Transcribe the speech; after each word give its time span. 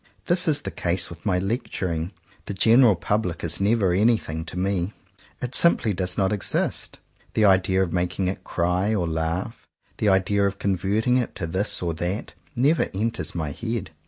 This 0.25 0.47
is 0.47 0.61
the 0.63 0.71
case 0.71 1.11
with 1.11 1.27
my 1.27 1.37
lecturing. 1.37 2.11
The 2.47 2.55
general 2.55 2.95
public 2.95 3.43
is 3.43 3.61
never 3.61 3.91
any 3.93 4.17
thing 4.17 4.45
to 4.45 4.57
me. 4.57 4.93
It 5.43 5.53
simply 5.53 5.93
does 5.93 6.17
not 6.17 6.33
exist. 6.33 6.97
The 7.35 7.45
idea 7.45 7.83
of 7.83 7.93
making 7.93 8.27
it 8.27 8.43
cry 8.43 8.95
or 8.95 9.07
laugh, 9.07 9.67
the 9.99 10.09
idea 10.09 10.47
of 10.47 10.57
converting 10.57 11.17
it 11.17 11.35
to 11.35 11.45
this 11.45 11.83
or 11.83 11.93
that, 11.93 12.33
never 12.55 12.89
enters 12.95 13.35
my 13.35 13.51
head. 13.51 13.91